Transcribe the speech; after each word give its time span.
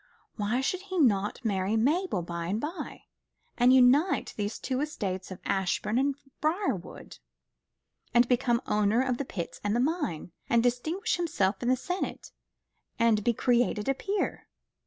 Why 0.35 0.61
should 0.61 0.81
he 0.81 0.97
not 0.97 1.45
marry 1.45 1.77
Mabel 1.77 2.23
by 2.23 2.47
and 2.47 2.59
by, 2.59 3.03
and 3.55 3.71
unite 3.71 4.33
the 4.35 4.49
two 4.49 4.81
estates 4.81 5.29
of 5.29 5.39
Ashbourne 5.45 5.99
and 5.99 6.15
Briarwood, 6.41 7.19
and 8.11 8.27
become 8.27 8.63
owner 8.65 9.03
of 9.03 9.19
the 9.19 9.25
pits 9.25 9.61
and 9.63 9.75
the 9.75 9.79
mine, 9.79 10.31
and 10.49 10.63
distinguish 10.63 11.17
himself 11.17 11.61
in 11.61 11.69
the 11.69 11.75
senate, 11.75 12.31
and 12.97 13.23
be 13.23 13.31
created 13.33 13.87
a 13.87 13.93
peer? 13.93 14.47